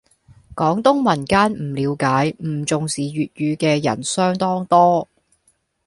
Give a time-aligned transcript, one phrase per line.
[0.55, 5.07] 廣東民間唔了解、唔重視粵語嘅人相當多